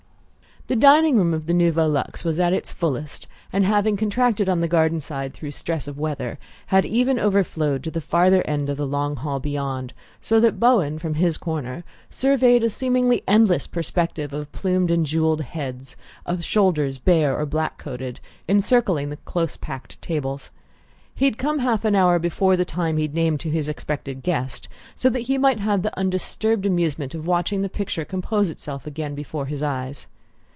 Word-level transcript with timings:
The 0.67 0.75
dining 0.77 1.17
room 1.17 1.33
of 1.33 1.47
the 1.47 1.53
Nouveau 1.55 1.87
Luxe 1.87 2.23
was 2.23 2.39
at 2.39 2.53
its 2.53 2.71
fullest, 2.71 3.27
and, 3.51 3.65
having 3.65 3.97
contracted 3.97 4.47
on 4.47 4.61
the 4.61 4.69
garden 4.69 5.01
side 5.01 5.33
through 5.33 5.51
stress 5.51 5.85
of 5.85 5.97
weather, 5.97 6.37
had 6.67 6.85
even 6.85 7.19
overflowed 7.19 7.83
to 7.83 7.91
the 7.91 7.99
farther 7.99 8.41
end 8.47 8.69
of 8.69 8.77
the 8.77 8.87
long 8.87 9.17
hall 9.17 9.39
beyond; 9.41 9.91
so 10.21 10.39
that 10.39 10.61
Bowen, 10.61 10.97
from 10.97 11.15
his 11.15 11.37
corner, 11.37 11.83
surveyed 12.09 12.63
a 12.63 12.69
seemingly 12.69 13.21
endless 13.27 13.67
perspective 13.67 14.31
of 14.33 14.49
plumed 14.53 14.91
and 14.91 15.05
jewelled 15.05 15.41
heads, 15.41 15.97
of 16.25 16.41
shoulders 16.45 16.99
bare 16.99 17.37
or 17.37 17.45
black 17.45 17.77
coated, 17.77 18.21
encircling 18.47 19.09
the 19.09 19.17
close 19.17 19.57
packed 19.57 20.01
tables. 20.01 20.51
He 21.13 21.25
had 21.25 21.37
come 21.39 21.59
half 21.59 21.83
an 21.83 21.95
hour 21.95 22.17
before 22.17 22.55
the 22.55 22.63
time 22.65 22.95
he 22.95 23.03
had 23.03 23.15
named 23.15 23.41
to 23.41 23.49
his 23.49 23.67
expected 23.67 24.23
guest, 24.23 24.69
so 24.95 25.09
that 25.09 25.21
he 25.27 25.37
might 25.37 25.59
have 25.59 25.81
the 25.81 25.97
undisturbed 25.99 26.65
amusement 26.65 27.13
of 27.13 27.27
watching 27.27 27.61
the 27.61 27.67
picture 27.67 28.05
compose 28.05 28.49
itself 28.49 28.87
again 28.87 29.15
before 29.15 29.47
his 29.47 29.61
eyes. 29.61 30.07